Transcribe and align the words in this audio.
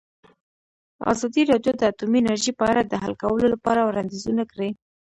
ازادي 1.11 1.41
راډیو 1.51 1.73
د 1.77 1.81
اټومي 1.91 2.19
انرژي 2.21 2.51
په 2.59 2.63
اړه 2.71 2.81
د 2.85 2.93
حل 3.01 3.13
کولو 3.23 3.45
لپاره 3.53 3.81
وړاندیزونه 3.87 4.43
کړي. 4.51 4.69